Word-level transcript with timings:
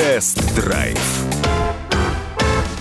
Тест-драйв. 0.00 0.98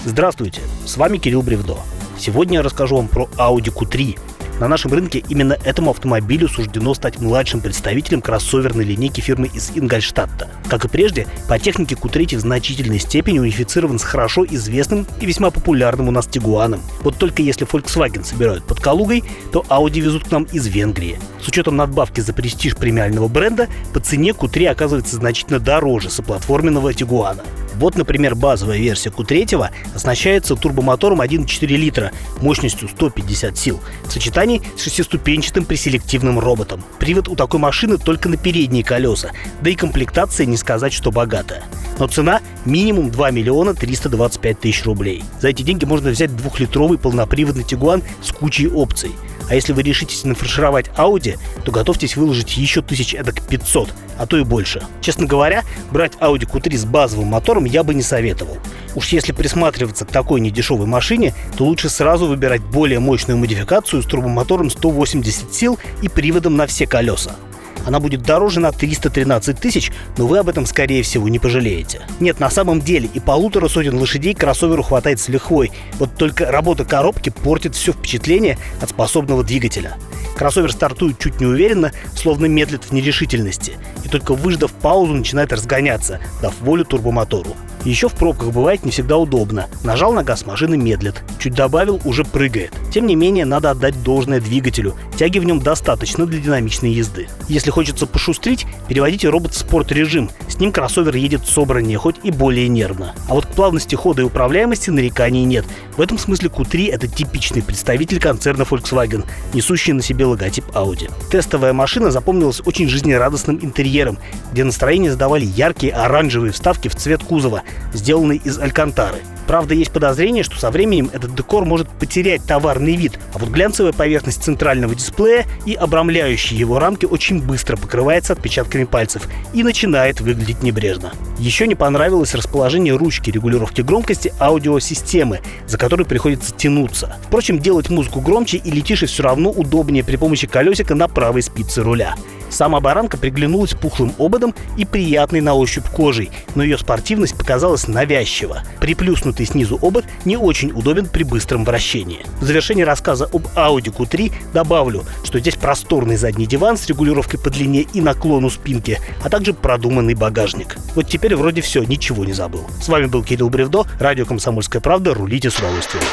Здравствуйте, 0.05 0.61
с 0.85 0.95
вами 0.95 1.17
Кирилл 1.17 1.41
Бревдо. 1.41 1.75
Сегодня 2.17 2.59
я 2.59 2.61
расскажу 2.61 2.95
вам 2.95 3.09
про 3.09 3.25
Audi 3.37 3.73
Q3, 3.75 4.17
на 4.59 4.67
нашем 4.67 4.91
рынке 4.91 5.23
именно 5.29 5.57
этому 5.63 5.91
автомобилю 5.91 6.49
суждено 6.49 6.93
стать 6.93 7.19
младшим 7.19 7.61
представителем 7.61 8.21
кроссоверной 8.21 8.83
линейки 8.83 9.21
фирмы 9.21 9.47
из 9.47 9.71
Ингольштадта. 9.73 10.49
Как 10.67 10.85
и 10.85 10.87
прежде, 10.87 11.27
по 11.47 11.57
технике 11.57 11.95
Q3 11.95 12.37
в 12.37 12.41
значительной 12.41 12.99
степени 12.99 13.39
унифицирован 13.39 13.99
с 13.99 14.03
хорошо 14.03 14.45
известным 14.45 15.07
и 15.21 15.25
весьма 15.25 15.49
популярным 15.49 16.09
у 16.09 16.11
нас 16.11 16.27
Тигуаном. 16.27 16.81
Вот 17.01 17.17
только 17.17 17.41
если 17.41 17.65
Volkswagen 17.65 18.25
собирают 18.25 18.65
под 18.65 18.79
Калугой, 18.81 19.23
то 19.51 19.65
Audi 19.69 19.99
везут 19.99 20.27
к 20.27 20.31
нам 20.31 20.43
из 20.43 20.67
Венгрии. 20.67 21.19
С 21.41 21.47
учетом 21.47 21.77
надбавки 21.77 22.19
за 22.19 22.33
престиж 22.33 22.75
премиального 22.75 23.27
бренда, 23.27 23.67
по 23.93 23.99
цене 23.99 24.31
Q3 24.31 24.67
оказывается 24.67 25.15
значительно 25.15 25.59
дороже 25.59 26.09
соплатформенного 26.09 26.93
Тигуана. 26.93 27.43
Вот, 27.79 27.95
например, 27.95 28.35
базовая 28.35 28.77
версия 28.77 29.09
Q3 29.09 29.71
оснащается 29.95 30.57
турбомотором 30.57 31.21
1,4 31.21 31.65
литра 31.67 32.11
мощностью 32.41 32.89
150 32.89 33.57
сил 33.57 33.79
в 34.03 34.11
сочетании 34.11 34.61
с 34.77 34.83
шестиступенчатым 34.83 35.63
преселективным 35.63 36.39
роботом. 36.39 36.83
Привод 36.99 37.29
у 37.29 37.37
такой 37.37 37.61
машины 37.61 37.97
только 37.97 38.27
на 38.27 38.35
передние 38.35 38.83
колеса, 38.83 39.31
да 39.61 39.69
и 39.69 39.75
комплектация 39.75 40.45
не 40.45 40.57
сказать, 40.57 40.91
что 40.91 41.11
богатая. 41.11 41.63
Но 41.97 42.07
цена 42.07 42.41
минимум 42.65 43.11
2 43.11 43.31
миллиона 43.31 43.73
325 43.73 44.59
тысяч 44.59 44.83
рублей. 44.83 45.23
За 45.39 45.47
эти 45.47 45.61
деньги 45.61 45.85
можно 45.85 46.09
взять 46.09 46.35
двухлитровый 46.35 46.97
полноприводный 46.97 47.63
Тигуан 47.63 48.03
с 48.21 48.31
кучей 48.33 48.67
опций– 48.67 49.11
а 49.49 49.55
если 49.55 49.73
вы 49.73 49.83
решитесь 49.83 50.23
нафаршировать 50.23 50.87
Audi, 50.97 51.37
то 51.65 51.71
готовьтесь 51.71 52.15
выложить 52.15 52.57
еще 52.57 52.81
тысяч 52.81 53.13
эдак 53.13 53.41
500, 53.41 53.89
а 54.17 54.25
то 54.25 54.37
и 54.37 54.43
больше. 54.43 54.83
Честно 55.01 55.25
говоря, 55.25 55.63
брать 55.91 56.13
Audi 56.19 56.49
Q3 56.49 56.77
с 56.77 56.85
базовым 56.85 57.27
мотором 57.27 57.65
я 57.65 57.83
бы 57.83 57.93
не 57.93 58.03
советовал. 58.03 58.57
Уж 58.95 59.09
если 59.09 59.31
присматриваться 59.31 60.05
к 60.05 60.11
такой 60.11 60.39
недешевой 60.39 60.87
машине, 60.87 61.33
то 61.57 61.65
лучше 61.65 61.89
сразу 61.89 62.27
выбирать 62.27 62.61
более 62.61 62.99
мощную 62.99 63.37
модификацию 63.37 64.01
с 64.01 64.05
турбомотором 64.05 64.69
180 64.69 65.53
сил 65.53 65.79
и 66.01 66.09
приводом 66.09 66.55
на 66.55 66.67
все 66.67 66.87
колеса. 66.87 67.35
Она 67.85 67.99
будет 67.99 68.23
дороже 68.23 68.59
на 68.59 68.71
313 68.71 69.59
тысяч, 69.59 69.91
но 70.17 70.27
вы 70.27 70.39
об 70.39 70.49
этом, 70.49 70.65
скорее 70.65 71.03
всего, 71.03 71.27
не 71.29 71.39
пожалеете. 71.39 72.01
Нет, 72.19 72.39
на 72.39 72.49
самом 72.49 72.81
деле 72.81 73.09
и 73.13 73.19
полутора 73.19 73.67
сотен 73.67 73.97
лошадей 73.97 74.33
кроссоверу 74.33 74.83
хватает 74.83 75.19
с 75.19 75.29
лихвой. 75.29 75.71
Вот 75.97 76.15
только 76.15 76.51
работа 76.51 76.85
коробки 76.85 77.29
портит 77.29 77.75
все 77.75 77.91
впечатление 77.91 78.57
от 78.81 78.89
способного 78.89 79.43
двигателя. 79.43 79.95
Кроссовер 80.35 80.71
стартует 80.71 81.19
чуть 81.19 81.41
неуверенно, 81.41 81.91
словно 82.15 82.45
медлит 82.45 82.85
в 82.85 82.91
нерешительности. 82.93 83.73
И 84.05 84.07
только 84.07 84.33
выждав 84.33 84.71
паузу, 84.71 85.13
начинает 85.13 85.51
разгоняться, 85.51 86.19
дав 86.41 86.53
волю 86.61 86.85
турбомотору. 86.85 87.55
Еще 87.85 88.09
в 88.09 88.13
пробках 88.13 88.51
бывает 88.51 88.83
не 88.83 88.91
всегда 88.91 89.17
удобно. 89.17 89.67
Нажал 89.83 90.11
на 90.11 90.23
газ, 90.23 90.45
машина 90.45 90.75
медлит. 90.75 91.23
Чуть 91.39 91.53
добавил, 91.53 92.01
уже 92.03 92.23
прыгает. 92.23 92.73
Тем 92.91 93.07
не 93.07 93.15
менее, 93.15 93.45
надо 93.45 93.71
отдать 93.71 94.01
должное 94.03 94.41
двигателю. 94.41 94.95
Тяги 95.17 95.39
в 95.39 95.45
нем 95.45 95.59
достаточно 95.59 96.25
для 96.25 96.39
динамичной 96.39 96.91
езды. 96.91 97.27
Если 97.47 97.71
хочется 97.71 98.05
пошустрить, 98.05 98.65
переводите 98.87 99.29
робот 99.29 99.53
в 99.53 99.57
спорт-режим. 99.57 100.29
Ним 100.59 100.73
кроссовер 100.73 101.15
едет 101.15 101.47
собраннее, 101.47 101.97
хоть 101.97 102.17
и 102.23 102.31
более 102.31 102.67
нервно. 102.67 103.15
А 103.29 103.33
вот 103.33 103.45
к 103.45 103.49
плавности 103.49 103.95
хода 103.95 104.21
и 104.21 104.25
управляемости 104.25 104.89
нареканий 104.89 105.45
нет. 105.45 105.65
В 105.95 106.01
этом 106.01 106.17
смысле 106.17 106.49
Q3 106.49 106.91
это 106.91 107.07
типичный 107.07 107.61
представитель 107.61 108.19
концерна 108.19 108.63
Volkswagen, 108.63 109.25
несущий 109.53 109.93
на 109.93 110.01
себе 110.01 110.25
логотип 110.25 110.65
Audi. 110.73 111.09
Тестовая 111.31 111.71
машина 111.71 112.11
запомнилась 112.11 112.61
очень 112.65 112.89
жизнерадостным 112.89 113.59
интерьером, 113.61 114.17
где 114.51 114.65
настроение 114.65 115.11
задавали 115.11 115.45
яркие 115.45 115.93
оранжевые 115.93 116.51
вставки 116.51 116.89
в 116.89 116.95
цвет 116.95 117.23
кузова, 117.23 117.63
сделанный 117.93 118.41
из 118.43 118.59
алькантары. 118.59 119.19
Правда, 119.49 119.73
есть 119.73 119.91
подозрение, 119.91 120.43
что 120.43 120.59
со 120.59 120.69
временем 120.69 121.09
этот 121.11 121.33
декор 121.33 121.65
может 121.65 121.89
потерять 121.89 122.43
товарный 122.45 122.95
вид, 122.95 123.17
а 123.33 123.39
вот 123.39 123.49
глянцевая 123.49 123.93
поверхность 123.93 124.43
центрального 124.43 124.93
дисплея 124.93 125.47
и 125.65 125.73
обрамляющие 125.73 126.59
его 126.59 126.77
рамки 126.77 127.07
очень 127.07 127.41
быстро 127.41 127.75
покрывается 127.75 128.33
отпечатками 128.33 128.83
пальцев 128.83 129.27
и 129.51 129.63
начинает 129.63 130.21
выглядеть 130.21 130.61
небрежно. 130.61 131.13
Еще 131.39 131.65
не 131.65 131.73
понравилось 131.73 132.35
расположение 132.35 132.95
ручки 132.95 133.31
регулировки 133.31 133.81
громкости 133.81 134.31
аудиосистемы, 134.39 135.39
за 135.65 135.79
которой 135.79 136.03
приходится 136.03 136.53
тянуться. 136.53 137.15
Впрочем, 137.23 137.57
делать 137.57 137.89
музыку 137.89 138.21
громче 138.21 138.57
или 138.57 138.81
тише 138.81 139.07
все 139.07 139.23
равно 139.23 139.49
удобнее 139.49 140.03
при 140.03 140.17
помощи 140.17 140.45
колесика 140.45 140.93
на 140.93 141.07
правой 141.07 141.41
спице 141.41 141.81
руля. 141.81 142.15
Сама 142.49 142.79
баранка 142.79 143.17
приглянулась 143.17 143.73
пухлым 143.73 144.13
ободом 144.17 144.53
и 144.77 144.85
приятной 144.85 145.41
на 145.41 145.53
ощупь 145.53 145.87
кожей, 145.87 146.31
но 146.55 146.63
ее 146.63 146.77
спортивность 146.77 147.37
показалась 147.37 147.87
навязчиво. 147.87 148.63
Приплюснутый 148.79 149.45
снизу 149.45 149.79
обод 149.81 150.05
не 150.25 150.37
очень 150.37 150.71
удобен 150.71 151.05
при 151.05 151.23
быстром 151.23 151.65
вращении. 151.65 152.25
В 152.41 152.45
завершении 152.45 152.83
рассказа 152.83 153.25
об 153.25 153.47
Audi 153.55 153.93
Q3 153.95 154.33
добавлю, 154.53 155.03
что 155.23 155.39
здесь 155.39 155.55
просторный 155.55 156.15
задний 156.15 156.45
диван 156.45 156.77
с 156.77 156.87
регулировкой 156.87 157.39
по 157.39 157.49
длине 157.49 157.81
и 157.81 158.01
наклону 158.01 158.49
спинки, 158.49 158.99
а 159.23 159.29
также 159.29 159.53
продуманный 159.53 160.13
багажник. 160.13 160.77
Вот 160.95 161.07
теперь 161.07 161.35
вроде 161.35 161.61
все, 161.61 161.83
ничего 161.83 162.25
не 162.25 162.33
забыл. 162.33 162.65
С 162.81 162.87
вами 162.87 163.05
был 163.05 163.23
Кирилл 163.23 163.49
Бревдо, 163.49 163.85
радио 163.99 164.25
«Комсомольская 164.25 164.81
правда». 164.81 165.13
Рулите 165.13 165.49
с 165.49 165.57
удовольствием. 165.57 166.03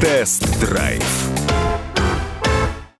Тест-драйв 0.00 1.23